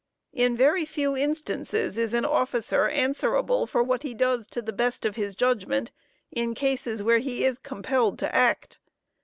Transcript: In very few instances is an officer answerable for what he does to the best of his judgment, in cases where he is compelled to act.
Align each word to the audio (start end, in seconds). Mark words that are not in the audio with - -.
In 0.33 0.55
very 0.57 0.83
few 0.83 1.15
instances 1.15 1.95
is 1.95 2.15
an 2.15 2.25
officer 2.25 2.87
answerable 2.87 3.67
for 3.67 3.83
what 3.83 4.01
he 4.01 4.15
does 4.15 4.47
to 4.47 4.59
the 4.59 4.73
best 4.73 5.05
of 5.05 5.15
his 5.15 5.35
judgment, 5.35 5.91
in 6.31 6.55
cases 6.55 7.03
where 7.03 7.19
he 7.19 7.45
is 7.45 7.59
compelled 7.59 8.17
to 8.17 8.35
act. 8.35 8.79